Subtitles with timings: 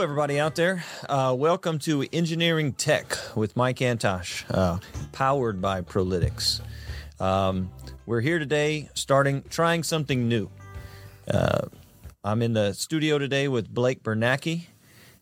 [0.00, 0.84] Everybody out there.
[1.08, 4.78] Uh, welcome to Engineering Tech with Mike Antosh, uh,
[5.10, 6.60] powered by ProLytX.
[7.18, 7.72] Um,
[8.06, 10.50] we're here today, starting trying something new.
[11.26, 11.62] Uh,
[12.22, 14.66] I'm in the studio today with Blake Biernacki,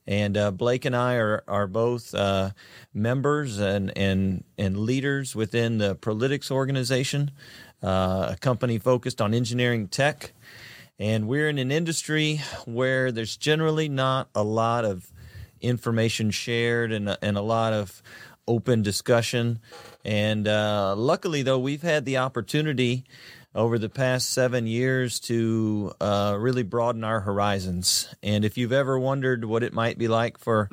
[0.07, 2.51] and uh, Blake and I are are both uh,
[2.93, 7.31] members and and and leaders within the ProLytX organization,
[7.83, 10.33] uh, a company focused on engineering tech.
[10.99, 15.13] And we're in an industry where there's generally not a lot of
[15.61, 18.03] information shared and, and a lot of
[18.49, 19.59] open discussion.
[20.05, 23.05] And uh, luckily, though, we've had the opportunity
[23.55, 28.15] over the past seven years to uh, really broaden our horizons.
[28.23, 30.71] And if you've ever wondered what it might be like for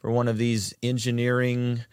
[0.00, 1.84] for one of these engineering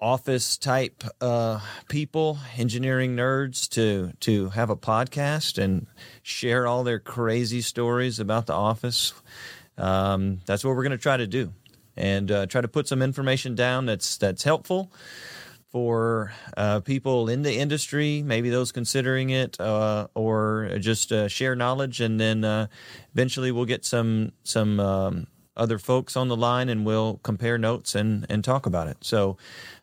[0.00, 5.86] office type uh, people, engineering nerds, to to have a podcast and
[6.22, 9.12] share all their crazy stories about the office.
[9.76, 11.52] Um, that's what we're going to try to do,
[11.96, 14.90] and uh, try to put some information down that's that's helpful
[15.70, 21.54] for uh, people in the industry, maybe those considering it, uh, or just uh, share
[21.54, 22.66] knowledge, and then uh,
[23.14, 27.94] eventually we'll get some some um, other folks on the line, and we'll compare notes
[27.94, 28.96] and and talk about it.
[29.02, 29.36] So,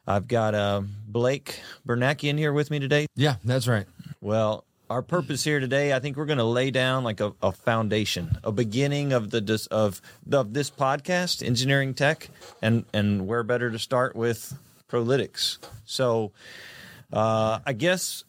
[0.07, 3.07] I've got uh, Blake Biernacki in here with me today.
[3.15, 3.85] Yeah, that's right.
[4.21, 7.51] Well, our purpose here today, I think we're going to lay down like a, a
[7.51, 12.29] foundation, a beginning of the dis- of of this podcast, engineering tech,
[12.61, 14.57] and and where better to start with
[14.89, 15.57] ProLytX.
[15.85, 16.31] So,
[17.11, 18.23] uh, I guess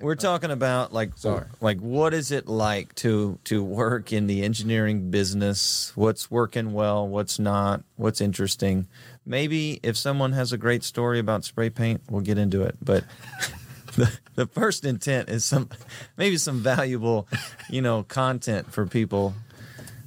[0.00, 1.46] we're talking about like Sorry.
[1.60, 5.92] like what is it like to to work in the engineering business?
[5.94, 7.08] What's working well?
[7.08, 7.82] What's not?
[7.96, 8.86] What's interesting?
[9.28, 12.76] Maybe if someone has a great story about spray paint, we'll get into it.
[12.82, 13.04] But
[13.96, 15.68] the, the first intent is some
[16.16, 17.28] maybe some valuable,
[17.68, 19.34] you know, content for people,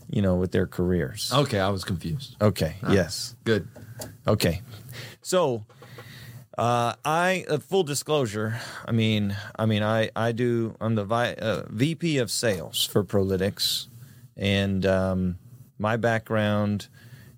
[0.09, 1.31] you know, with their careers.
[1.31, 2.35] Okay, I was confused.
[2.41, 2.75] Okay.
[2.89, 3.35] Yes.
[3.43, 3.67] Good.
[4.27, 4.63] Okay.
[5.21, 5.65] So,
[6.57, 8.59] uh, I uh, full disclosure.
[8.85, 10.75] I mean, I mean, I I do.
[10.81, 13.85] I'm the vi- uh, VP of Sales for ProLytX,
[14.35, 15.37] and um,
[15.77, 16.87] my background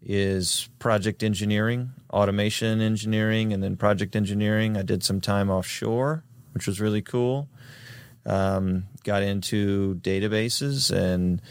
[0.05, 4.77] is project engineering, automation engineering, and then project engineering.
[4.77, 7.47] I did some time offshore, which was really cool.
[8.25, 11.41] Um, got into databases and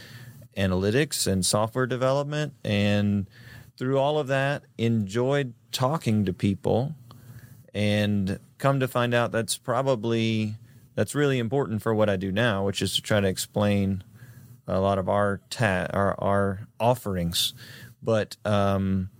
[0.56, 3.28] analytics and software development, and
[3.76, 6.94] through all of that, enjoyed talking to people
[7.74, 10.56] and come to find out that's probably
[10.94, 14.04] that's really important for what I do now, which is to try to explain
[14.66, 17.54] a lot of our ta- our, our offerings.
[18.02, 19.10] But um,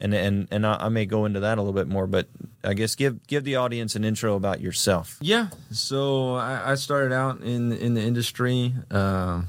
[0.00, 2.06] and and and I, I may go into that a little bit more.
[2.06, 2.28] But
[2.64, 5.18] I guess give give the audience an intro about yourself.
[5.20, 5.48] Yeah.
[5.70, 8.74] So I, I started out in in the industry.
[8.90, 9.42] Uh,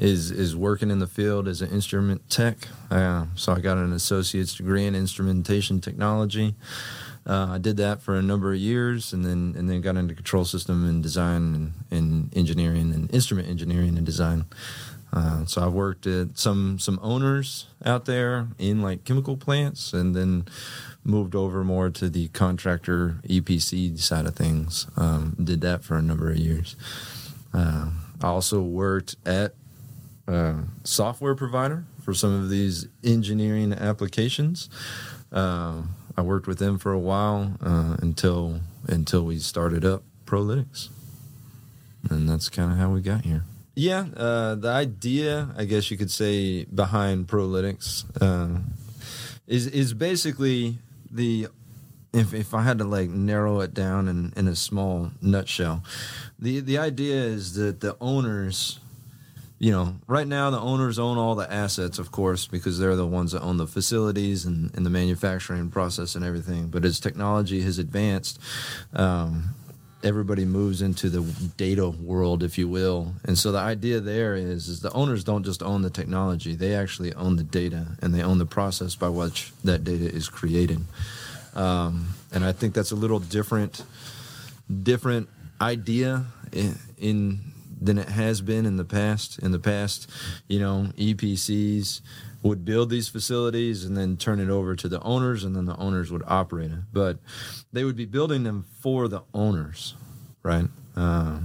[0.00, 2.56] is is working in the field as an instrument tech.
[2.90, 6.54] Uh, so I got an associate's degree in instrumentation technology.
[7.26, 10.14] Uh, I did that for a number of years, and then and then got into
[10.14, 11.54] control system and design
[11.90, 14.46] and, and engineering and instrument engineering and design.
[15.12, 20.14] Uh, so I've worked at some some owners out there in like chemical plants, and
[20.14, 20.46] then
[21.04, 24.86] moved over more to the contractor EPC side of things.
[24.96, 26.76] Um, did that for a number of years.
[27.52, 27.90] Uh,
[28.22, 29.54] I also worked at
[30.26, 34.68] a software provider for some of these engineering applications.
[35.32, 35.82] Uh,
[36.16, 40.88] I worked with them for a while uh, until until we started up ProLytX,
[42.08, 43.44] and that's kind of how we got here.
[43.80, 48.60] Yeah, uh, the idea, I guess you could say, behind ProLytX uh,
[49.46, 50.76] is is basically
[51.10, 51.48] the
[52.12, 55.82] if if I had to like narrow it down in, in a small nutshell,
[56.38, 58.80] the the idea is that the owners,
[59.58, 63.06] you know, right now the owners own all the assets, of course, because they're the
[63.06, 66.68] ones that own the facilities and, and the manufacturing process and everything.
[66.68, 68.40] But as technology has advanced,
[68.92, 69.54] um,
[70.02, 71.20] everybody moves into the
[71.56, 73.14] data world, if you will.
[73.24, 76.74] And so the idea there is, is the owners don't just own the technology; they
[76.74, 80.80] actually own the data and they own the process by which that data is created.
[81.54, 83.84] Um, and I think that's a little different,
[84.82, 85.28] different
[85.60, 87.40] idea in, in
[87.80, 89.38] than it has been in the past.
[89.38, 90.10] In the past,
[90.48, 92.00] you know, EPCs
[92.42, 95.76] would build these facilities and then turn it over to the owners, and then the
[95.76, 96.80] owners would operate it.
[96.92, 97.18] But
[97.72, 99.94] they would be building them for the owners,
[100.42, 100.66] right?
[100.96, 101.40] Uh,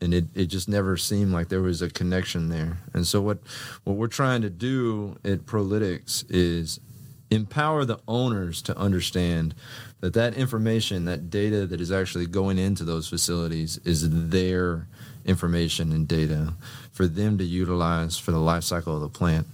[0.00, 2.78] and it, it just never seemed like there was a connection there.
[2.92, 3.38] And so what
[3.84, 6.80] what we're trying to do at ProLytX is
[7.30, 9.54] empower the owners to understand
[10.00, 14.86] that that information, that data that is actually going into those facilities is their
[15.24, 16.54] information and data
[16.92, 19.46] for them to utilize for the life cycle of the plant.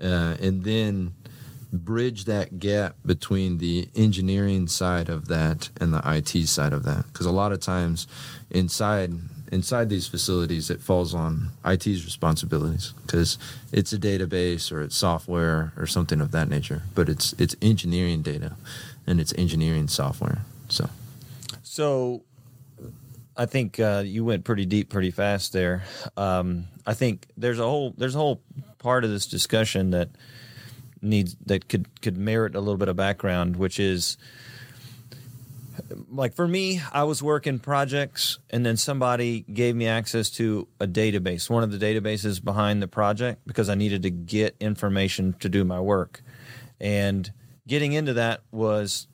[0.00, 1.14] uh, and then
[1.72, 7.06] bridge that gap between the engineering side of that and the IT side of that.
[7.12, 8.08] Because a lot of times
[8.50, 9.12] inside
[9.50, 13.38] inside these facilities, it falls on IT's responsibilities because
[13.72, 16.82] it's a database or it's software or something of that nature.
[16.94, 18.56] But it's it's engineering data
[19.06, 20.42] and it's engineering software.
[20.68, 20.88] So,
[21.62, 22.22] so
[23.36, 25.84] I think uh, you went pretty deep, pretty fast there.
[26.16, 28.42] Um, I think there's a whole there's a whole
[28.78, 30.10] part of this discussion that
[31.02, 34.16] needs that could could merit a little bit of background, which is
[36.08, 40.86] like for me, I was working projects, and then somebody gave me access to a
[40.86, 45.48] database, one of the databases behind the project, because I needed to get information to
[45.48, 46.22] do my work.
[46.80, 47.30] And
[47.66, 49.06] getting into that was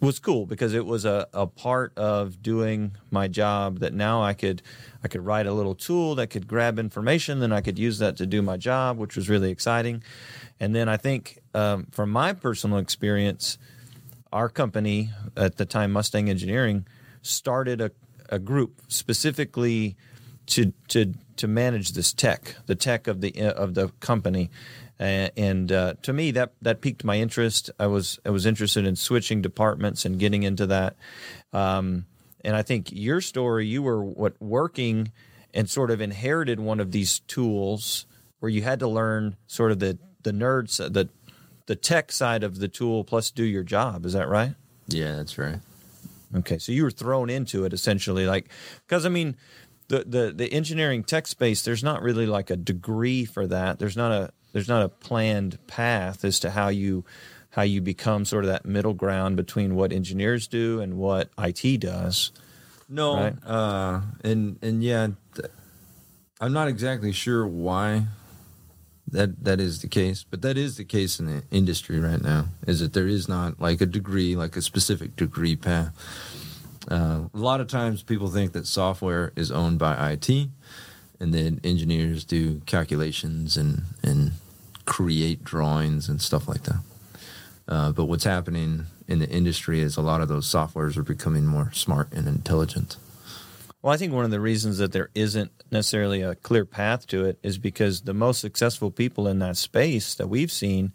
[0.00, 4.32] was cool because it was a, a part of doing my job that now I
[4.34, 4.62] could
[5.04, 8.16] I could write a little tool that could grab information, then I could use that
[8.16, 10.02] to do my job, which was really exciting.
[10.58, 13.58] And then I think um, from my personal experience,
[14.32, 16.86] our company at the time, Mustang Engineering,
[17.22, 17.90] started a,
[18.28, 19.96] a group specifically
[20.46, 24.50] to to to manage this tech, the tech of the of the company.
[25.00, 27.70] And uh, to me, that that piqued my interest.
[27.78, 30.96] I was I was interested in switching departments and getting into that.
[31.52, 32.06] Um,
[32.44, 35.12] and I think your story, you were what working
[35.54, 38.06] and sort of inherited one of these tools
[38.40, 41.08] where you had to learn sort of the the nerds the
[41.68, 44.06] the tech side of the tool plus do your job.
[44.06, 44.54] Is that right?
[44.88, 45.60] Yeah, that's right.
[46.34, 48.48] Okay, so you were thrown into it essentially, like
[48.86, 49.36] because I mean,
[49.88, 51.62] the the the engineering tech space.
[51.62, 53.78] There's not really like a degree for that.
[53.78, 57.04] There's not a there's not a planned path as to how you
[57.50, 61.80] how you become sort of that middle ground between what engineers do and what IT
[61.80, 62.32] does.
[62.88, 63.34] No, right?
[63.46, 65.08] uh, and and yeah,
[66.40, 68.06] I'm not exactly sure why
[69.12, 72.46] that that is the case but that is the case in the industry right now
[72.66, 75.94] is that there is not like a degree like a specific degree path.
[76.90, 80.28] Uh, a lot of times people think that software is owned by IT
[81.20, 84.32] and then engineers do calculations and and
[84.84, 86.80] create drawings and stuff like that.
[87.68, 91.46] Uh, but what's happening in the industry is a lot of those softwares are becoming
[91.46, 92.96] more smart and intelligent
[93.82, 97.24] well, I think one of the reasons that there isn't necessarily a clear path to
[97.24, 100.92] it is because the most successful people in that space that we've seen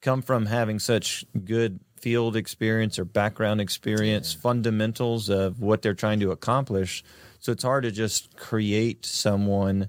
[0.00, 4.40] come from having such good field experience or background experience, yeah.
[4.40, 7.04] fundamentals of what they're trying to accomplish.
[7.38, 9.88] So it's hard to just create someone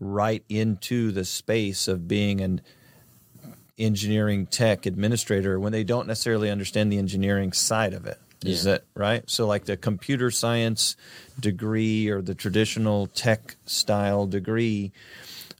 [0.00, 2.60] right into the space of being an
[3.78, 8.18] engineering tech administrator when they don't necessarily understand the engineering side of it.
[8.46, 8.72] Is yeah.
[8.72, 9.28] that right?
[9.28, 10.96] So, like the computer science
[11.38, 14.92] degree or the traditional tech style degree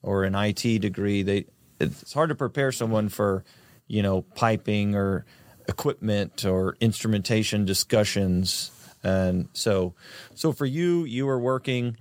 [0.03, 1.47] or an IT degree, they
[1.81, 3.45] it's hard to prepare someone for,
[3.87, 5.25] you know, piping or
[5.69, 8.71] equipment or instrumentation discussions.
[9.03, 9.95] And so,
[10.35, 11.97] so for you, you were working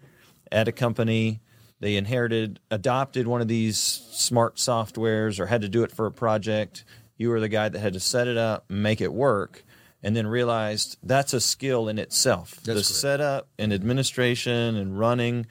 [0.52, 1.42] at a company.
[1.80, 6.12] They inherited, adopted one of these smart softwares, or had to do it for a
[6.12, 6.86] project.
[7.18, 9.64] You were the guy that had to set it up, make it work
[10.04, 12.56] and then realized that's a skill in itself.
[12.56, 12.86] That's the correct.
[12.88, 15.48] setup and administration and running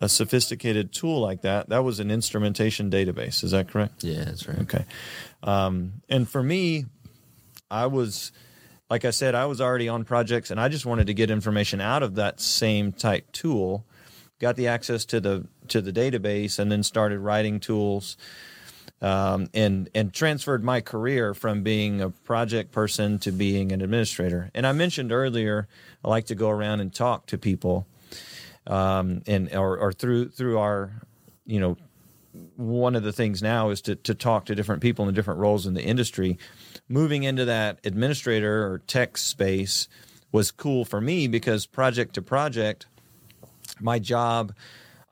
[0.00, 3.42] a sophisticated tool like that, that was an instrumentation database.
[3.42, 4.04] Is that correct?
[4.04, 4.58] Yeah, that's right.
[4.60, 4.84] Okay.
[5.42, 6.86] Um, and for me,
[7.70, 8.30] I was,
[8.88, 11.80] like I said, I was already on projects and I just wanted to get information
[11.80, 13.84] out of that same type tool.
[14.38, 18.18] Got the access to the to the database and then started writing tools
[19.02, 24.50] um, and and transferred my career from being a project person to being an administrator.
[24.54, 25.68] And I mentioned earlier,
[26.04, 27.86] I like to go around and talk to people,
[28.66, 31.02] um, and or, or through through our,
[31.44, 31.76] you know,
[32.56, 35.66] one of the things now is to to talk to different people in different roles
[35.66, 36.38] in the industry.
[36.88, 39.88] Moving into that administrator or tech space
[40.32, 42.86] was cool for me because project to project,
[43.80, 44.54] my job.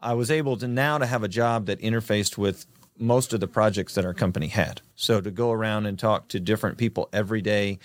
[0.01, 2.67] I was able to now to have a job that interfaced with
[2.99, 4.81] most of the projects that our company had.
[4.95, 7.79] So to go around and talk to different people every day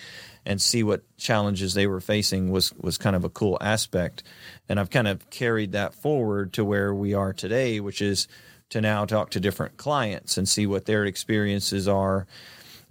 [0.45, 4.23] and see what challenges they were facing was was kind of a cool aspect.
[4.67, 8.27] And I've kind of carried that forward to where we are today, which is
[8.69, 12.27] to now talk to different clients and see what their experiences are,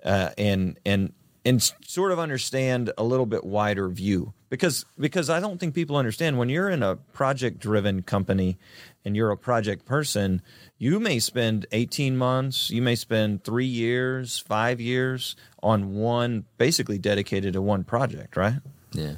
[0.05, 1.13] uh, and and
[1.45, 5.97] and sort of understand a little bit wider view because because I don't think people
[5.97, 8.59] understand when you're in a project driven company
[9.05, 10.43] and you're a project person
[10.79, 16.99] you may spend 18 months, you may spend three years, five years on one, basically
[16.99, 18.61] dedicated to one project, right?
[18.93, 19.17] Yeah.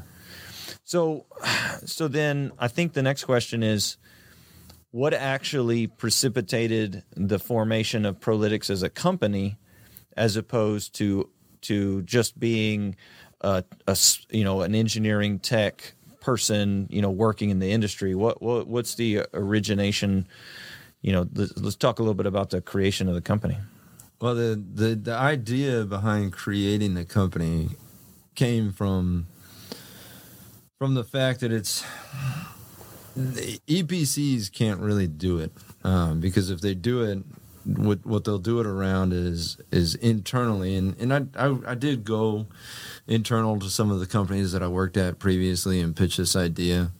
[0.85, 1.27] So,
[1.85, 3.99] so then I think the next question is,
[4.91, 9.57] what actually precipitated the formation of ProLytX as a company,
[10.17, 12.97] as opposed to to just being
[13.41, 13.97] a, a
[14.31, 18.15] you know an engineering tech person, you know, working in the industry.
[18.15, 20.27] What, what what's the origination?
[21.03, 23.57] You know, let's, let's talk a little bit about the creation of the company.
[24.21, 27.71] Well, the, the the idea behind creating the company
[28.35, 29.27] came from
[30.79, 31.85] from the fact that it's
[33.17, 35.53] the EPCs can't really do it
[35.85, 37.19] um, because if they do it,
[37.65, 42.05] what what they'll do it around is is internally, and and I, I I did
[42.05, 42.47] go
[43.07, 46.93] internal to some of the companies that I worked at previously and pitch this idea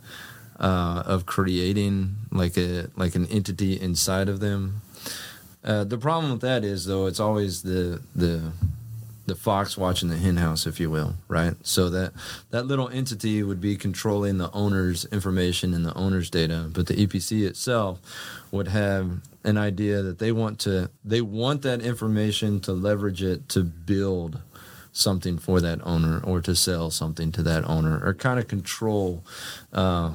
[0.59, 4.83] uh, of creating like a like an entity inside of them.
[5.65, 8.53] Uh, the problem with that is though it's always the the
[9.31, 11.55] the fox watching the hen house, if you will, right?
[11.63, 12.13] So that
[12.51, 16.95] that little entity would be controlling the owner's information and the owner's data, but the
[16.95, 18.01] EPC itself
[18.51, 23.49] would have an idea that they want to they want that information to leverage it
[23.51, 24.41] to build
[24.93, 29.23] something for that owner or to sell something to that owner or kind of control
[29.73, 30.13] uh,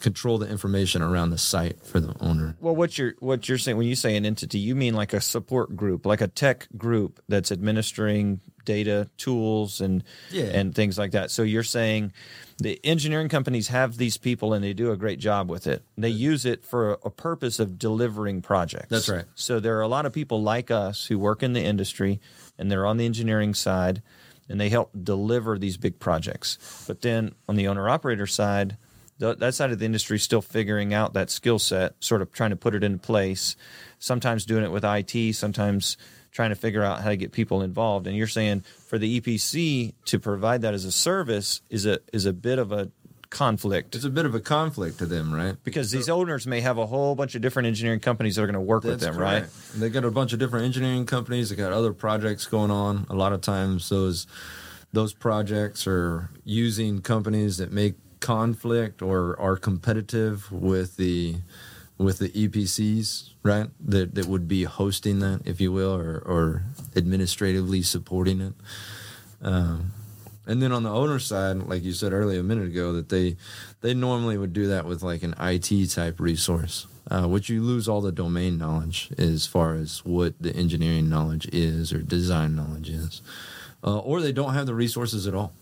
[0.00, 2.56] control the information around the site for the owner.
[2.60, 5.20] Well, what you're what you're saying when you say an entity, you mean like a
[5.20, 10.44] support group, like a tech group that's administering data tools and Yeah.
[10.44, 11.30] and things like that.
[11.30, 12.12] So you're saying
[12.58, 15.82] the engineering companies have these people and they do a great job with it.
[15.96, 18.88] They use it for a, a purpose of delivering projects.
[18.90, 19.24] That's right.
[19.34, 22.20] So there are a lot of people like us who work in the industry
[22.58, 24.02] and they're on the engineering side
[24.48, 26.58] and they help deliver these big projects.
[26.86, 28.76] But then on the owner operator side,
[29.20, 32.32] th- that side of the industry is still figuring out that skill set, sort of
[32.32, 33.54] trying to put it into place.
[33.98, 35.96] Sometimes doing it with IT, sometimes
[36.32, 38.06] trying to figure out how to get people involved.
[38.06, 42.24] And you're saying for the EPC to provide that as a service is a is
[42.24, 42.90] a bit of a
[43.30, 45.56] conflict It's a bit of a conflict to them, right?
[45.62, 48.54] because these owners may have a whole bunch of different engineering companies that are going
[48.54, 49.42] to work with them, right?
[49.42, 49.80] correct.
[49.80, 51.50] They got a bunch of different engineering companies.
[51.50, 53.06] They got other projects going on.
[53.08, 54.26] A lot of times, those
[54.92, 61.36] those projects are using companies that make conflict or are competitive with the
[61.98, 63.68] with the EPCs, right?
[63.84, 66.62] That that would be hosting that, if you will, or or
[66.96, 68.54] administratively supporting it.
[69.42, 69.92] Um,
[70.46, 73.36] and then on the owner side, like you said earlier a minute ago, that they
[73.82, 77.88] they normally would do that with like an IT type resource, uh, which you lose
[77.88, 82.88] all the domain knowledge as far as what the engineering knowledge is or design knowledge
[82.88, 83.22] is,
[83.84, 85.52] uh, or they don't have the resources at all,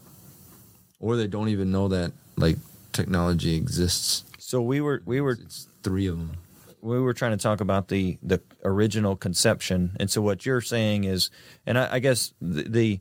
[1.00, 2.56] or they don't even know that like
[2.92, 4.24] technology exists.
[4.38, 6.36] So we were we were It's three of them.
[6.80, 11.04] we were trying to talk about the the original conception, and so what you're saying
[11.04, 11.30] is,
[11.66, 13.00] and I, I guess the, the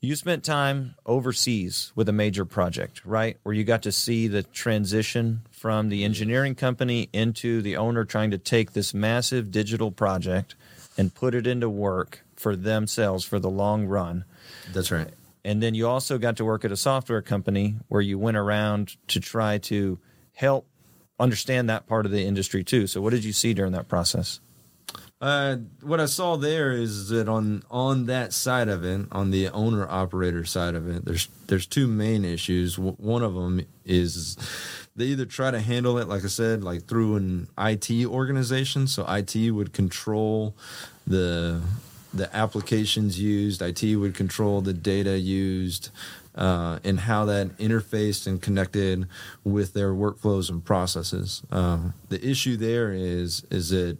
[0.00, 3.36] you spent time overseas with a major project, right?
[3.44, 8.32] Where you got to see the transition from the engineering company into the owner trying
[8.32, 10.56] to take this massive digital project
[10.98, 14.24] and put it into work for themselves for the long run.
[14.72, 15.08] That's right.
[15.44, 18.96] And then you also got to work at a software company where you went around
[19.08, 19.98] to try to
[20.34, 20.66] help
[21.18, 22.86] understand that part of the industry too.
[22.86, 24.40] So, what did you see during that process?
[25.20, 29.48] Uh, what I saw there is that on on that side of it, on the
[29.50, 32.74] owner operator side of it, there's there's two main issues.
[32.74, 34.36] W- One of them is
[34.96, 38.88] they either try to handle it, like I said, like through an IT organization.
[38.88, 40.56] So IT would control
[41.06, 41.60] the
[42.12, 43.62] the applications used.
[43.62, 45.90] IT would control the data used.
[46.34, 49.06] Uh, and how that interfaced and connected
[49.44, 51.42] with their workflows and processes.
[51.50, 53.98] Um, the issue there is is that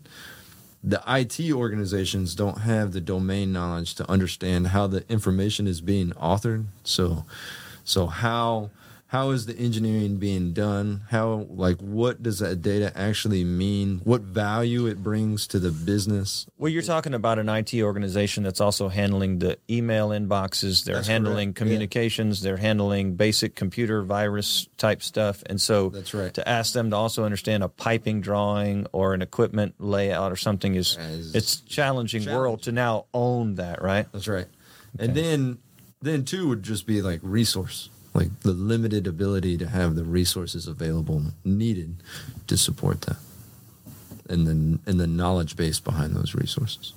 [0.83, 6.11] the IT organizations don't have the domain knowledge to understand how the information is being
[6.12, 6.64] authored.
[6.85, 7.25] So,
[7.85, 8.71] so how
[9.12, 11.02] how is the engineering being done?
[11.11, 14.00] How like what does that data actually mean?
[14.04, 16.47] What value it brings to the business?
[16.57, 21.09] Well, you're talking about an IT organization that's also handling the email inboxes, they're That's
[21.09, 21.62] handling correct, yeah.
[21.62, 25.42] communications, they're handling basic computer virus type stuff.
[25.45, 26.33] And so That's right.
[26.33, 30.75] to ask them to also understand a piping drawing or an equipment layout or something
[30.75, 34.11] is Is it's challenging world to now own that, right?
[34.11, 34.47] That's right.
[34.99, 35.59] And then
[36.00, 40.66] then two would just be like resource, like the limited ability to have the resources
[40.66, 41.97] available needed
[42.47, 43.16] to support that.
[44.28, 46.92] And then and the knowledge base behind those resources.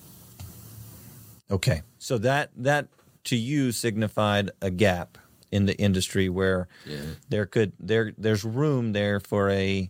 [1.50, 1.82] Okay.
[2.00, 2.88] So that that
[3.26, 5.18] to you signified a gap
[5.52, 6.98] in the industry where Yeah.
[7.30, 9.90] there could there there's room there for a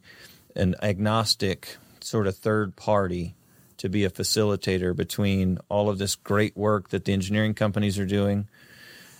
[0.55, 3.35] an agnostic sort of third party
[3.77, 8.05] to be a facilitator between all of this great work that the engineering companies are
[8.05, 8.47] doing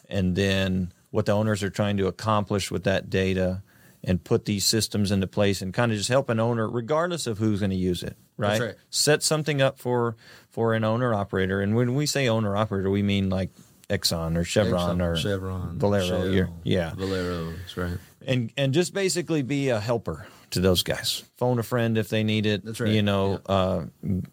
[0.09, 3.63] and then what the owners are trying to accomplish with that data
[4.03, 7.37] and put these systems into place and kind of just help an owner, regardless of
[7.37, 8.17] who's going to use it.
[8.35, 8.59] Right?
[8.59, 8.75] right.
[8.89, 10.17] Set something up for
[10.49, 13.49] for an owner operator, and when we say owner operator, we mean like
[13.89, 16.05] Exxon or Chevron Exxon, or Chevron, Valero.
[16.05, 17.53] Shell, yeah, Valero.
[17.59, 17.97] That's right.
[18.27, 21.23] and and just basically be a helper to those guys.
[21.37, 22.65] Phone a friend if they need it.
[22.65, 23.85] That's right, You know, uh,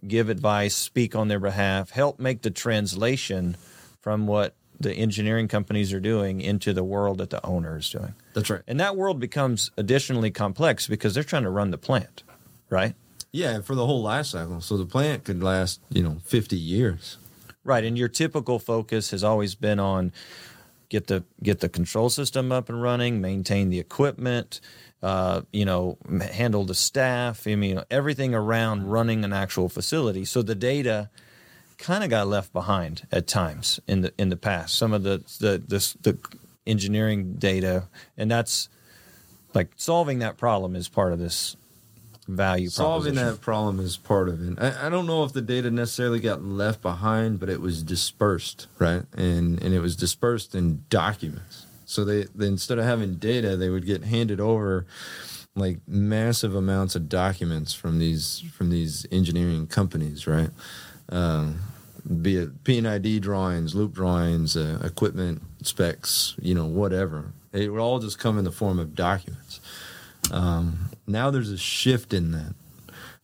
[0.07, 3.57] give advice, speak on their behalf, help make the translation
[4.01, 8.15] from what the engineering companies are doing into the world that the owner is doing.
[8.35, 8.63] That's right.
[8.67, 12.23] And that world becomes additionally complex because they're trying to run the plant,
[12.71, 12.95] right?
[13.33, 14.61] Yeah, for the whole life cycle.
[14.61, 17.19] So the plant could last, you know, 50 years.
[17.65, 20.13] Right, and your typical focus has always been on
[20.89, 24.61] get the get the control system up and running, maintain the equipment,
[25.03, 25.97] uh, you know,
[26.33, 27.47] handle the staff.
[27.47, 30.25] I mean, everything around running an actual facility.
[30.25, 31.09] So the data
[31.83, 34.77] kind of got left behind at times in the in the past.
[34.77, 36.19] Some of the the the, the
[36.67, 38.69] engineering data, and that's
[39.53, 41.57] like solving that problem is part of this
[42.29, 43.03] value problem.
[43.03, 44.59] Solving that problem is part of it.
[44.59, 48.69] I, I don't know if the data necessarily got left behind, but it was dispersed,
[48.79, 49.03] right?
[49.15, 51.67] And and it was dispersed in documents.
[51.85, 54.87] So they, they instead of having data, they would get handed over
[55.55, 60.51] like massive amounts of documents from these from these engineering companies, right?
[61.09, 61.61] Um,
[62.23, 67.33] be it P&ID drawings, loop drawings, uh, equipment specs, you know, whatever.
[67.53, 69.61] It would all just come in the form of documents.
[70.31, 72.55] Um, now there's a shift in that.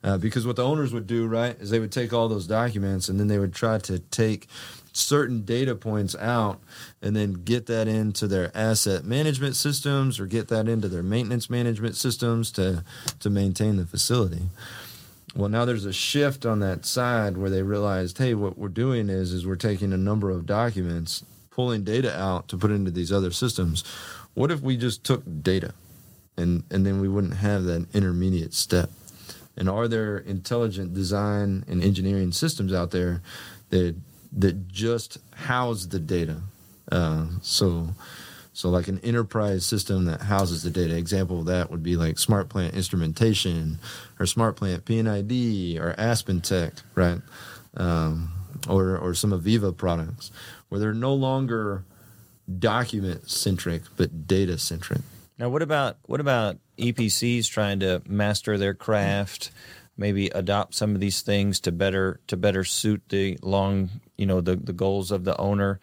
[0.04, 3.08] Uh, because what the owners would do, right, is they would take all those documents
[3.08, 4.46] and then they would try to take
[4.92, 6.60] certain data points out
[7.02, 11.48] and then get that into their asset management systems or get that into their maintenance
[11.48, 12.84] management systems to
[13.20, 14.42] to maintain the facility.
[15.34, 19.08] Well, now there's a shift on that side where they realized, hey, what we're doing
[19.08, 23.12] is is we're taking a number of documents, pulling data out to put into these
[23.12, 23.84] other systems.
[24.34, 25.74] What if we just took data
[26.36, 28.90] and and then we wouldn't have that intermediate step?
[29.56, 33.22] And are there intelligent design and engineering systems out there
[33.70, 33.96] that
[34.32, 36.40] that just house the data?
[36.90, 37.88] Uh, so
[38.58, 40.96] so like an enterprise system that houses the data.
[40.96, 43.78] Example of that would be like smart plant instrumentation
[44.18, 47.20] or smart plant P&ID or Aspen Tech, right?
[47.76, 48.32] Um,
[48.68, 50.32] or or some AVEVA products
[50.68, 51.84] where they're no longer
[52.58, 55.02] document centric but data centric.
[55.38, 59.52] Now, what about what about EPCs trying to master their craft,
[59.96, 64.40] maybe adopt some of these things to better to better suit the long, you know,
[64.40, 65.78] the the goals of the owner?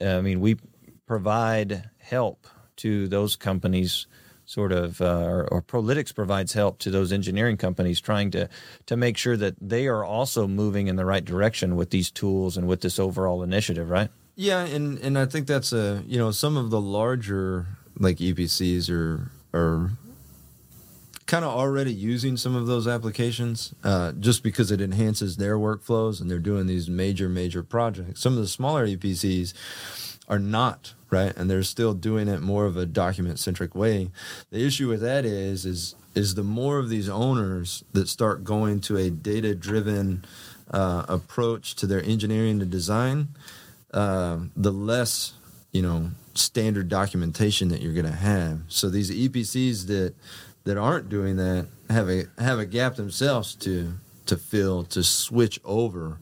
[0.00, 0.58] I mean, we
[1.06, 4.06] provide help to those companies,
[4.46, 8.48] sort of, uh, or, or ProLytX provides help to those engineering companies trying to
[8.86, 12.56] to make sure that they are also moving in the right direction with these tools
[12.56, 14.10] and with this overall initiative, right?
[14.36, 17.66] Yeah, and and I think that's a you know some of the larger
[17.98, 19.90] like EPCs are are
[21.26, 26.20] kind of already using some of those applications uh, just because it enhances their workflows
[26.20, 28.20] and they're doing these major major projects.
[28.20, 29.54] Some of the smaller EPCs
[30.28, 34.10] are not right, and they're still doing it more of a document centric way.
[34.50, 38.80] The issue with that is is is the more of these owners that start going
[38.80, 40.24] to a data driven
[40.70, 43.28] uh, approach to their engineering and design,
[43.92, 45.34] uh, the less
[45.72, 48.60] you know standard documentation that you're going to have.
[48.68, 50.14] So these EPCs that
[50.64, 53.94] that aren't doing that have a have a gap themselves to
[54.26, 56.18] to fill to switch over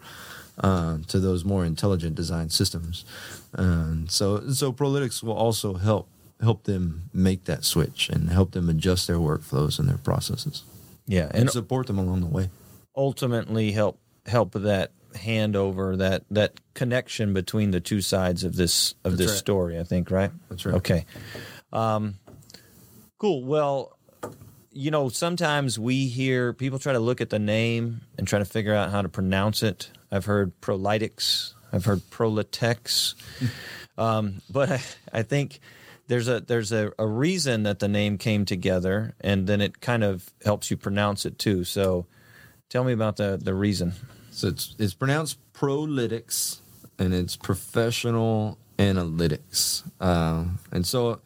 [0.58, 3.04] uh, to those more intelligent design systems.
[3.52, 6.08] And so so ProLytX will also help
[6.40, 10.64] help them make that switch and help them adjust their workflows and their processes
[11.06, 12.50] Yeah, and and support them along the way.
[12.96, 19.12] ultimately help help that handover that that connection between the two sides of this of
[19.12, 19.38] That's this right.
[19.38, 20.74] story i think right That's right.
[20.76, 21.04] okay
[21.72, 22.14] um
[23.18, 23.96] cool well
[24.72, 28.44] you know sometimes we hear people try to look at the name and try to
[28.46, 33.14] figure out how to pronounce it i've heard prolytics i've heard prolitex
[33.98, 34.81] um, but I,
[35.12, 35.59] I think
[36.07, 40.05] there's a there's a, a reason that the name came together and then it kind
[40.05, 42.07] of helps you pronounce it too so
[42.68, 43.92] tell me about the the reason
[44.33, 46.59] So it's it's pronounced Prolytics,
[46.98, 49.85] and it's professional analytics.
[50.01, 51.20] Um, and so,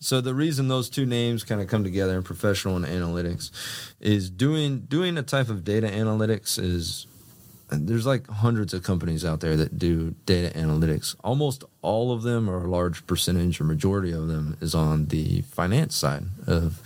[0.00, 3.50] so the reason those two names kind of come together in professional and analytics
[4.00, 7.06] is doing doing a type of data analytics is.
[7.78, 11.14] There's like hundreds of companies out there that do data analytics.
[11.22, 15.42] Almost all of them, or a large percentage or majority of them, is on the
[15.42, 16.80] finance side of,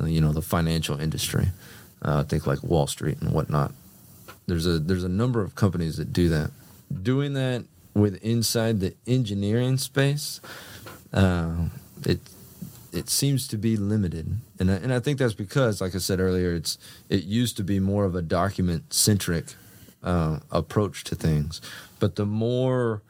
[0.00, 1.48] uh, you know, the financial industry.
[2.02, 3.72] Uh, think like Wall Street and whatnot
[4.46, 6.50] there's a there's a number of companies that do that
[7.02, 10.40] doing that with inside the engineering space
[11.14, 11.68] uh,
[12.04, 12.20] it
[12.92, 16.20] it seems to be limited, and I, and I think that's because, like I said
[16.20, 19.54] earlier, it's it used to be more of a document centric
[20.04, 21.60] uh, approach to things,
[21.98, 23.02] but the more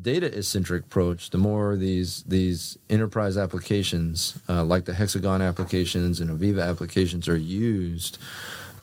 [0.00, 6.30] data centric approach, the more these these enterprise applications uh, like the Hexagon applications and
[6.30, 8.18] AVEVA applications are used,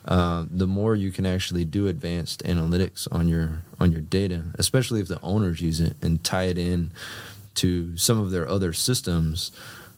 [0.04, 5.00] uh, the more you can actually do advanced analytics on your on your data, especially
[5.00, 6.92] if the owners use it and tie it in
[7.54, 9.50] to some of their other systems.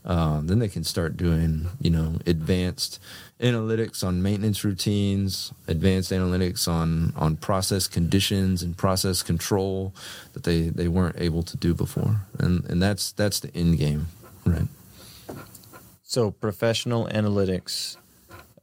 [0.05, 2.99] Uh, then they can start doing you know advanced
[3.41, 9.93] analytics on maintenance routines, advanced analytics on on process conditions and process control
[10.33, 14.07] that they they weren't able to do before, and and that's that's the end game,
[14.45, 14.69] right?
[16.03, 17.97] So professional analytics.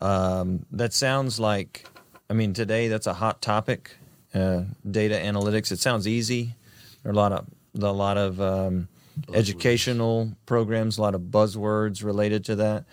[0.01, 1.87] Um, that sounds like,
[2.29, 3.95] I mean, today that's a hot topic.
[4.33, 5.71] Uh, data analytics.
[5.71, 6.55] It sounds easy.
[7.01, 7.45] There are a lot of
[7.81, 8.89] a lot of um,
[9.33, 12.85] educational programs, a lot of buzzwords related to that.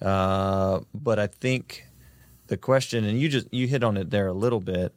[0.00, 1.84] Uh, but I think
[2.46, 4.94] the question, and you just you hit on it there a little bit.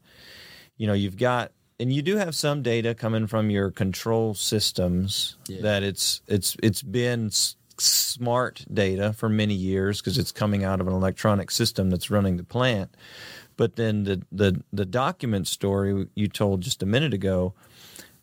[0.77, 5.35] You know, you've got and you do have some data coming from your control systems
[5.47, 5.61] yeah.
[5.61, 10.79] that it's it's it's been s- smart data for many years because it's coming out
[10.79, 12.95] of an electronic system that's running the plant.
[13.57, 17.55] But then the the the document story you told just a minute ago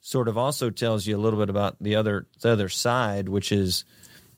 [0.08, 3.52] sort of also tells you a little bit about the other the other side, which
[3.52, 3.84] is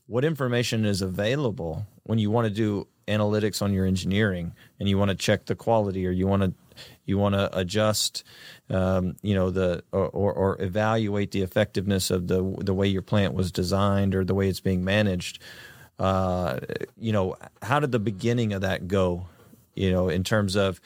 [0.08, 4.98] what information is available when you want to do analytics on your engineering and you
[4.98, 6.52] want to check the quality or you want to
[7.04, 8.24] you want to adjust
[8.68, 13.02] um, you know the or, or, or, evaluate the effectiveness of the the way your
[13.02, 15.40] plant was designed or the way it's being managed.
[16.00, 16.58] Uh,
[16.98, 19.26] you know how did the beginning of that go
[19.74, 20.80] you know in terms of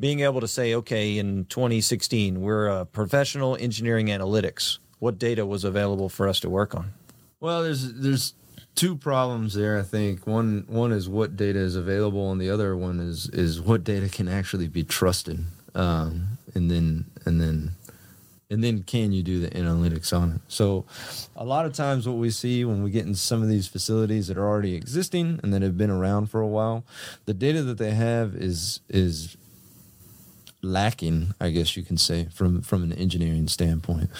[0.00, 5.62] being able to say okay in 2016 we're a professional engineering analytics what data was
[5.62, 6.92] available for us to work on
[7.38, 8.34] well there's there's
[8.74, 9.78] two problems there.
[9.78, 13.60] I think one one is what data is available, and the other one is is
[13.60, 15.44] what data can actually be trusted.
[15.74, 17.72] Um, and then and then
[18.50, 20.40] and then can you do the analytics on it?
[20.48, 20.84] So,
[21.36, 24.26] a lot of times, what we see when we get in some of these facilities
[24.28, 26.84] that are already existing and that have been around for a while,
[27.26, 29.36] the data that they have is is
[30.62, 34.10] lacking, I guess you can say, from from an engineering standpoint.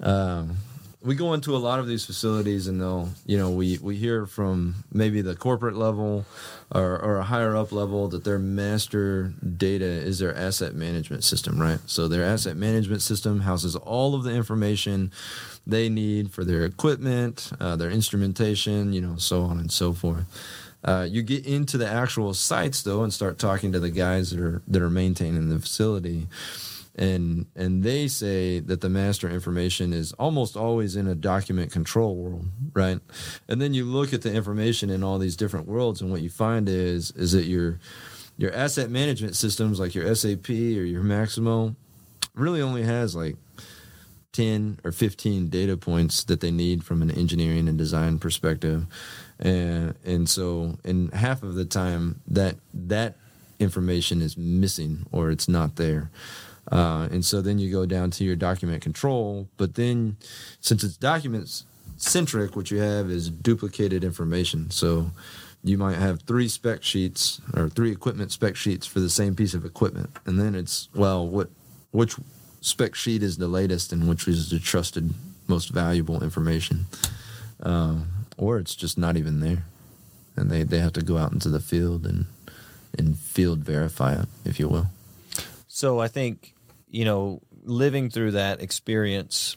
[0.00, 0.58] Um,
[1.02, 4.26] we go into a lot of these facilities and they'll you know we we hear
[4.26, 6.26] from maybe the corporate level
[6.72, 11.58] or, or a higher up level that their master data is their asset management system
[11.58, 15.10] right so their asset management system houses all of the information
[15.66, 20.26] they need for their equipment uh, their instrumentation you know so on and so forth
[20.84, 24.40] uh, you get into the actual sites though and start talking to the guys that
[24.40, 26.26] are that are maintaining the facility.
[26.96, 32.16] And and they say that the master information is almost always in a document control
[32.16, 33.00] world right?
[33.48, 36.30] And then you look at the information in all these different worlds and what you
[36.30, 37.78] find is is that your
[38.38, 40.52] your asset management systems like your SAP or
[40.84, 41.76] your Maximo
[42.34, 43.36] really only has like
[44.32, 48.86] 10 or 15 data points that they need from an engineering and design perspective
[49.40, 53.14] and and so in half of the time that that
[53.58, 56.10] information is missing or it's not there
[56.70, 59.48] uh, and so then you go down to your document control.
[59.56, 60.16] But then,
[60.60, 61.64] since it's documents
[61.96, 64.70] centric, what you have is duplicated information.
[64.70, 65.10] So
[65.62, 69.52] you might have three spec sheets or three equipment spec sheets for the same piece
[69.52, 70.10] of equipment.
[70.24, 71.50] And then it's, well, what
[71.90, 72.14] which
[72.60, 75.12] spec sheet is the latest and which is the trusted,
[75.48, 76.86] most valuable information?
[77.62, 77.96] Uh,
[78.40, 79.64] or it's just not even there.
[80.34, 82.26] And they, they have to go out into the field and,
[82.96, 84.86] and field verify it, if you will.
[85.68, 86.54] So I think
[86.90, 89.56] you know, living through that experience,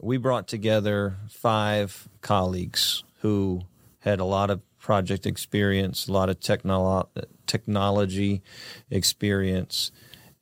[0.00, 3.62] we brought together five colleagues who
[4.00, 7.08] had a lot of project experience, a lot of technolo-
[7.46, 8.42] technology
[8.90, 9.90] experience,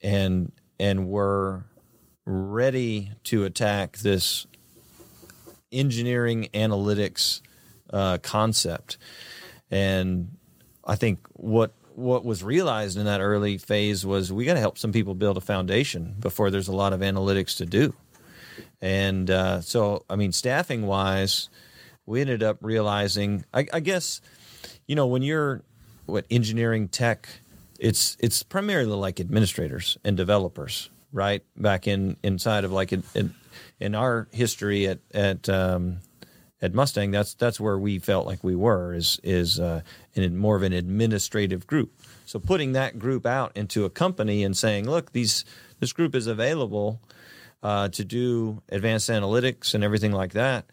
[0.02, 1.64] and and were
[2.26, 4.46] ready to attack this
[5.72, 7.40] engineering analytics
[7.92, 8.98] uh, concept.
[9.70, 10.36] And
[10.84, 14.76] I think what what was realized in that early phase was we got to help
[14.76, 17.94] some people build a foundation before there's a lot of analytics to do.
[18.82, 21.48] And uh, so, I mean, staffing wise,
[22.04, 24.20] we ended up realizing, I, I guess,
[24.86, 25.62] you know, when you're
[26.04, 27.28] what engineering tech,
[27.80, 31.42] it's it's primarily like administrators and developers, right?
[31.56, 33.34] Back in inside of like in in,
[33.80, 36.00] in our history at at um,
[36.62, 39.82] at Mustang, that's that's where we felt like we were is is uh,
[40.14, 41.92] in more of an administrative group.
[42.24, 45.44] So putting that group out into a company and saying, look, these
[45.80, 47.00] this group is available
[47.62, 50.66] uh, to do advanced analytics and everything like that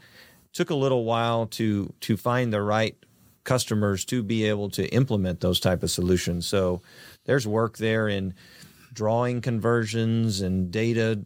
[0.54, 2.96] took a little while to to find the right
[3.44, 6.48] customers to be able to implement those type of solutions.
[6.48, 6.82] So
[7.26, 8.34] there's work there in
[8.94, 11.26] drawing conversions and data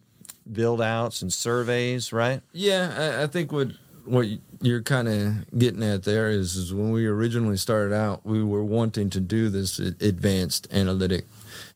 [0.51, 2.41] build outs and surveys, right?
[2.53, 3.67] Yeah, I, I think what
[4.07, 4.27] what
[4.61, 8.63] you're kind of getting at there is, is when we originally started out, we were
[8.63, 11.25] wanting to do this advanced analytic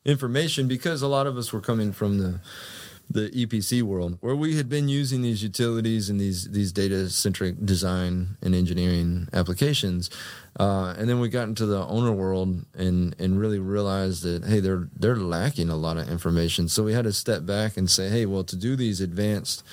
[0.06, 2.39] information because a lot of us were coming from the
[3.13, 7.65] the EPC world, where we had been using these utilities and these these data centric
[7.65, 10.10] design and engineering applications,
[10.60, 14.60] uh, and then we got into the owner world and and really realized that hey,
[14.60, 16.70] they're they're lacking a lot of information.
[16.70, 19.63] So we had to step back and say, hey, well, to do these advanced,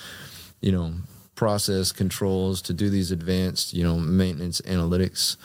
[0.59, 0.93] you know,
[1.39, 5.37] process controls, to do these advanced, you know, maintenance analytics.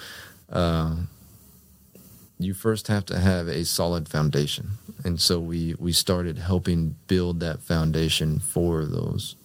[0.51, 0.97] Uh,
[2.39, 4.73] you first have to have a solid foundation
[5.05, 9.37] and so we we started helping build that foundation for those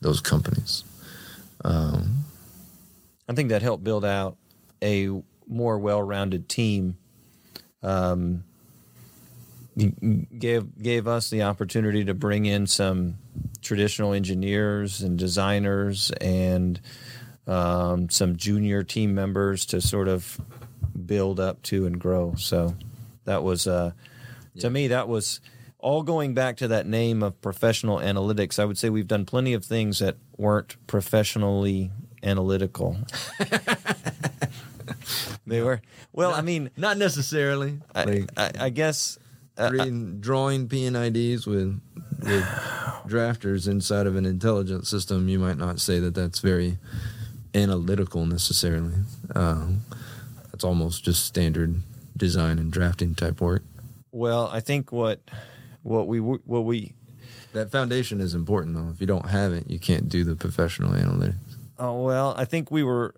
[0.00, 0.82] those companies.
[1.64, 2.24] Um,
[3.28, 4.36] I think that helped build out
[4.82, 5.10] a
[5.46, 6.96] more well-rounded team.
[7.82, 8.44] Um,
[9.76, 13.18] gave gave us the opportunity to bring in some
[13.68, 16.80] traditional engineers and designers and
[17.46, 20.40] um, some junior team members to sort of
[21.04, 22.34] build up to and grow.
[22.36, 22.74] So
[23.26, 23.92] that was uh,
[24.60, 25.40] to me, that was
[25.78, 28.58] all going back to that name of professional analytics.
[28.58, 31.90] I would say we've done plenty of things that weren't professionally
[32.22, 32.96] analytical.
[35.46, 35.82] they were
[36.14, 36.30] well.
[36.30, 37.80] Not, I mean, not necessarily.
[37.94, 39.18] I, like, I, I guess
[39.58, 41.80] uh, reading, drawing P&IDs with
[42.18, 42.44] with
[43.06, 46.78] drafters inside of an intelligent system, you might not say that that's very
[47.54, 48.94] analytical necessarily.
[49.34, 49.82] Um,
[50.50, 51.80] that's almost just standard
[52.16, 53.62] design and drafting type work.
[54.10, 55.20] Well, I think what
[55.82, 56.94] what we what we
[57.52, 58.90] that foundation is important though.
[58.90, 61.36] If you don't have it, you can't do the professional analytics.
[61.78, 63.14] Oh well, I think we were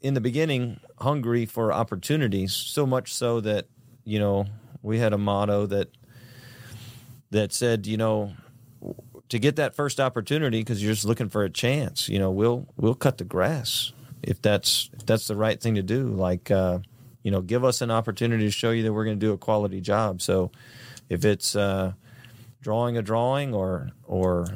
[0.00, 3.66] in the beginning hungry for opportunities, so much so that
[4.04, 4.46] you know
[4.82, 5.88] we had a motto that
[7.30, 8.32] that said, you know,
[9.28, 12.08] to get that first opportunity because you're just looking for a chance.
[12.08, 15.82] You know, we'll we'll cut the grass if that's if that's the right thing to
[15.82, 16.08] do.
[16.08, 16.50] Like.
[16.50, 16.80] Uh,
[17.26, 19.36] you know, give us an opportunity to show you that we're going to do a
[19.36, 20.22] quality job.
[20.22, 20.52] So
[21.08, 21.94] if it's uh,
[22.62, 24.46] drawing a drawing or or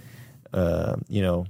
[0.54, 1.44] uh, you know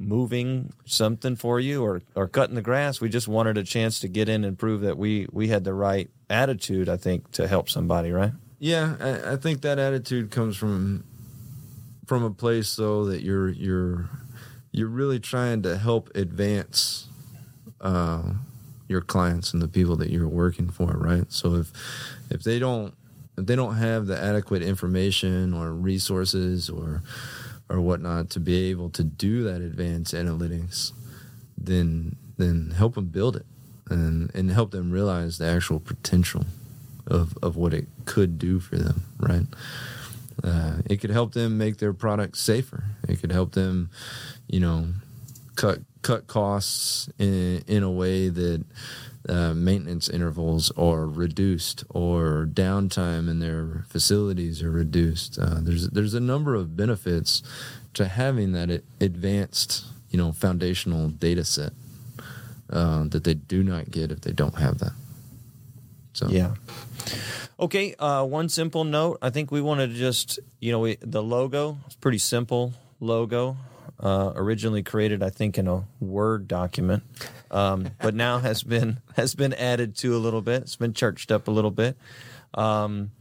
[0.00, 4.08] moving something for you or or cutting the grass, we just wanted a chance to
[4.08, 6.88] get in and prove that we we had the right attitude.
[6.88, 8.32] I think to help somebody, right?
[8.62, 11.02] Yeah, I, I think that attitude comes from
[12.06, 14.08] from a place though that you're you're
[14.70, 17.08] you're really trying to help advance.
[17.80, 18.34] Uh,
[18.86, 21.32] your clients and the people that you're working for, right?
[21.32, 21.72] So if
[22.30, 22.94] if they don't
[23.36, 27.02] if they don't have the adequate information or resources or
[27.68, 30.92] or whatnot to be able to do that advanced analytics,
[31.58, 33.46] then then help them build it
[33.90, 36.44] and and help them realize the actual potential
[37.06, 39.46] of of what it could do for them, right?
[40.42, 42.84] Uh, it could help them make their product safer.
[43.08, 43.90] It could help them,
[44.48, 44.88] you know,
[45.56, 48.64] cut cut costs in, in a way that
[49.28, 55.38] uh, maintenance intervals are reduced or downtime in their facilities are reduced.
[55.38, 57.42] Uh, there's there's a number of benefits
[57.94, 61.72] to having that advanced, you know, foundational data set
[62.70, 64.92] uh, that they do not get if they don't have that.
[66.12, 66.54] So yeah.
[67.58, 69.18] Okay, uh, one simple note.
[69.22, 71.78] I think we wanted to just, you know, we, the logo.
[71.86, 73.56] It's pretty simple logo
[74.02, 77.04] uh, originally created, I think, in a Word document,
[77.50, 80.62] um, but now has been has been added to a little bit.
[80.62, 81.96] It's been churched up a little bit.
[82.54, 83.12] Um,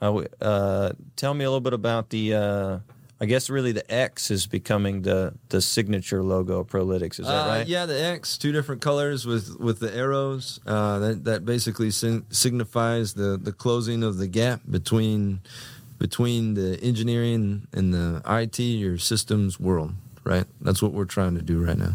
[0.00, 2.82] uh, tell me a little bit about the.
[3.24, 7.20] I guess really the X is becoming the the signature logo of ProLytX.
[7.20, 7.66] Is that uh, right?
[7.66, 10.60] Yeah, the X, two different colors with with the arrows.
[10.66, 15.40] Uh, that that basically signifies the the closing of the gap between
[15.98, 20.46] between the engineering and the IT or systems world right?
[20.60, 21.94] That's what we're trying to do right now.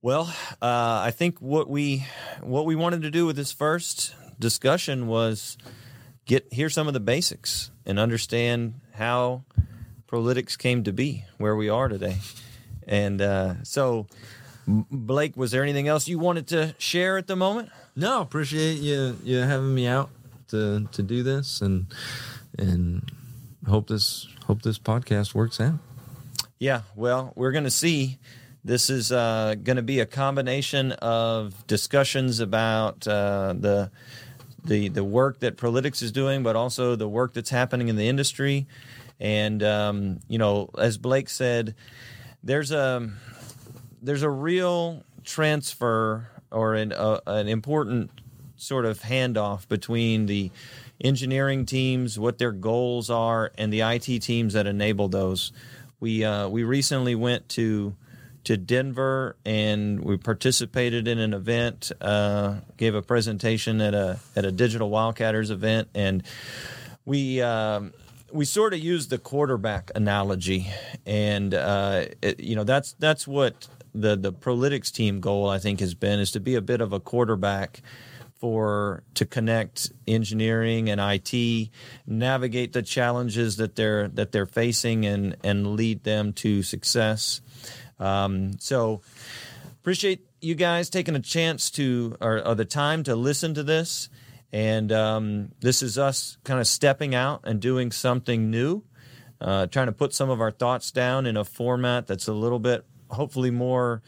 [0.00, 2.06] Well, uh, I think what we
[2.40, 5.58] what we wanted to do with this first discussion was
[6.24, 9.44] get hear some of the basics and understand how
[10.08, 12.16] ProLytX came to be where we are today.
[12.86, 14.06] And uh, so,
[14.66, 17.70] Blake, was there anything else you wanted to share at the moment?
[17.94, 20.10] No, appreciate you you having me out
[20.48, 21.86] to to do this, and
[22.58, 23.10] and
[23.66, 25.74] hope this hope this podcast works out.
[26.58, 28.18] Yeah, well, we're going to see.
[28.64, 33.90] This is uh, going to be a combination of discussions about uh, the
[34.64, 38.08] the the work that ProLytX is doing, but also the work that's happening in the
[38.08, 38.66] industry.
[39.20, 41.74] And um, you know, as Blake said,
[42.42, 43.10] there's a
[44.02, 48.10] there's a real transfer or an uh, an important
[48.56, 50.50] sort of handoff between the
[51.00, 55.52] engineering teams, what their goals are, and the IT teams that enable those.
[56.00, 57.94] We uh, we recently went to
[58.44, 64.44] to Denver and we participated in an event, uh, gave a presentation at a at
[64.44, 66.22] a Digital Wildcatters event, and
[67.04, 67.42] we.
[67.42, 67.92] Um,
[68.32, 70.70] we sort of use the quarterback analogy,
[71.06, 75.80] and uh, it, you know that's that's what the the ProLytX team goal I think
[75.80, 77.82] has been is to be a bit of a quarterback
[78.38, 81.70] for to connect engineering and IT,
[82.06, 87.40] navigate the challenges that they're that they're facing, and and lead them to success.
[87.98, 89.00] Um, so
[89.80, 94.08] appreciate you guys taking a chance to or, or the time to listen to this.
[94.52, 98.82] And um, this is us kind of stepping out and doing something new,
[99.40, 102.58] uh, trying to put some of our thoughts down in a format that's a little
[102.58, 104.02] bit, hopefully, more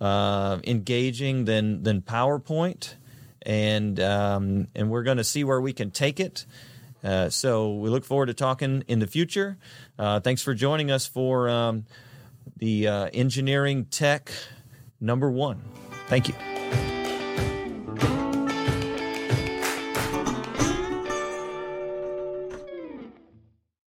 [0.00, 2.94] uh, engaging than than PowerPoint.
[3.42, 6.44] And um, and we're going to see where we can take it.
[7.02, 9.56] Uh, so we look forward to talking in the future.
[9.98, 11.84] Uh, thanks for joining us for um,
[12.58, 14.30] the uh, engineering tech
[15.00, 15.62] number one.
[16.08, 16.95] Thank you.